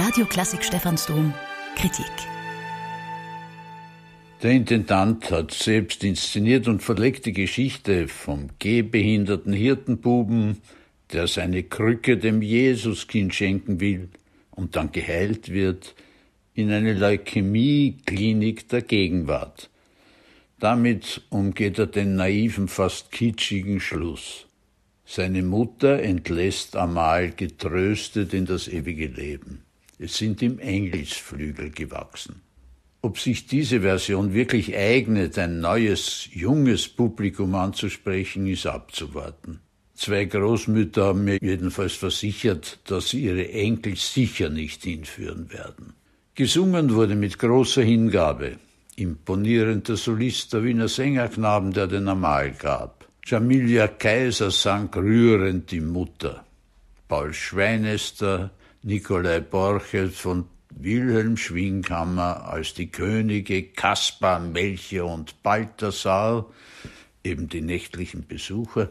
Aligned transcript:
Radio 0.00 0.26
Klassik 0.26 0.62
Stephansdom 0.62 1.34
Kritik 1.74 2.06
Der 4.40 4.52
Intendant 4.52 5.28
hat 5.32 5.50
selbst 5.50 6.04
inszeniert 6.04 6.68
und 6.68 6.84
verlegt 6.84 7.26
die 7.26 7.32
Geschichte 7.32 8.06
vom 8.06 8.50
gehbehinderten 8.60 9.52
Hirtenbuben, 9.52 10.58
der 11.12 11.26
seine 11.26 11.64
Krücke 11.64 12.16
dem 12.16 12.42
Jesuskind 12.42 13.34
schenken 13.34 13.80
will 13.80 14.08
und 14.52 14.76
dann 14.76 14.92
geheilt 14.92 15.48
wird, 15.48 15.96
in 16.54 16.70
eine 16.70 16.92
Leukämie-Klinik 16.92 18.68
der 18.68 18.82
Gegenwart. 18.82 19.68
Damit 20.60 21.22
umgeht 21.28 21.76
er 21.80 21.88
den 21.88 22.14
naiven, 22.14 22.68
fast 22.68 23.10
kitschigen 23.10 23.80
Schluss. 23.80 24.46
Seine 25.04 25.42
Mutter 25.42 26.00
entlässt 26.00 26.76
Amal 26.76 27.32
getröstet 27.32 28.32
in 28.32 28.46
das 28.46 28.68
ewige 28.68 29.08
Leben. 29.08 29.64
Sind 30.00 30.42
ihm 30.42 30.58
Engelsflügel 30.58 31.70
gewachsen. 31.70 32.42
Ob 33.00 33.18
sich 33.18 33.46
diese 33.46 33.80
Version 33.80 34.34
wirklich 34.34 34.76
eignet, 34.76 35.38
ein 35.38 35.60
neues, 35.60 36.28
junges 36.32 36.88
Publikum 36.88 37.54
anzusprechen, 37.54 38.46
ist 38.46 38.66
abzuwarten. 38.66 39.60
Zwei 39.94 40.24
Großmütter 40.26 41.06
haben 41.06 41.24
mir 41.24 41.38
jedenfalls 41.40 41.94
versichert, 41.94 42.78
dass 42.84 43.10
sie 43.10 43.24
ihre 43.24 43.48
Enkel 43.50 43.96
sicher 43.96 44.48
nicht 44.48 44.84
hinführen 44.84 45.52
werden. 45.52 45.94
Gesungen 46.34 46.94
wurde 46.94 47.16
mit 47.16 47.38
großer 47.38 47.82
Hingabe. 47.82 48.58
Imponierender 48.94 49.96
Solist 49.96 50.52
der 50.52 50.62
Wiener 50.62 50.88
Sängerknaben, 50.88 51.72
der 51.72 51.88
den 51.88 52.06
Amal 52.06 52.52
gab. 52.52 53.08
Jamilia 53.24 53.88
Kaiser 53.88 54.50
sang 54.50 54.88
rührend 54.94 55.70
die 55.70 55.80
Mutter. 55.80 56.44
Paul 57.08 57.32
Schweinester, 57.32 58.50
Nikolai 58.82 59.40
Borchert 59.40 60.12
von 60.12 60.44
Wilhelm 60.70 61.36
Schwinghammer 61.36 62.48
als 62.48 62.74
die 62.74 62.90
Könige 62.90 63.64
Kaspar, 63.64 64.38
Melchior 64.38 65.12
und 65.12 65.42
Balthasar, 65.42 66.46
eben 67.24 67.48
die 67.48 67.60
nächtlichen 67.60 68.26
Besucher, 68.26 68.88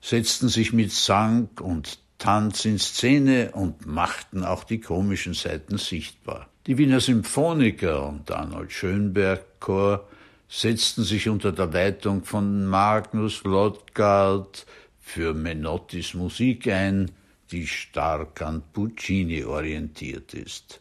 setzten 0.00 0.48
sich 0.48 0.72
mit 0.72 0.92
Sang 0.92 1.48
und 1.60 1.98
Tanz 2.18 2.64
in 2.64 2.78
Szene 2.78 3.50
und 3.52 3.86
machten 3.86 4.44
auch 4.44 4.62
die 4.64 4.80
komischen 4.80 5.34
Seiten 5.34 5.78
sichtbar. 5.78 6.48
Die 6.66 6.78
Wiener 6.78 7.00
Symphoniker 7.00 8.08
und 8.08 8.30
Arnold 8.30 8.72
Schönberg 8.72 9.60
Chor 9.60 10.08
setzten 10.48 11.02
sich 11.02 11.28
unter 11.28 11.50
der 11.50 11.66
Leitung 11.66 12.24
von 12.24 12.66
Magnus 12.66 13.42
Lodgard 13.42 14.64
für 15.00 15.34
Menottis 15.34 16.14
Musik 16.14 16.68
ein, 16.68 17.10
die 17.50 17.66
stark 17.66 18.42
an 18.42 18.62
Puccini 18.72 19.44
orientiert 19.44 20.34
ist. 20.34 20.80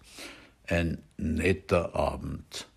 Ein 0.67 1.03
netter 1.17 1.95
Abend. 1.95 2.67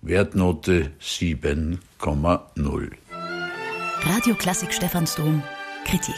Wertnote 0.00 0.92
7,0. 1.00 2.92
Radio 4.02 4.34
Klassik 4.34 4.72
Stephansdom 4.72 5.42
Kritik 5.84 6.14